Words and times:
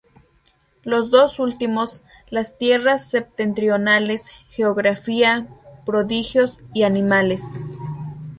Los 0.83 1.11
dos 1.11 1.37
últimos, 1.37 2.01
las 2.31 2.57
tierras 2.57 3.07
septentrionales: 3.11 4.29
geografía, 4.49 5.47
prodigios 5.85 6.57
y 6.73 6.81
animales. 6.85 7.43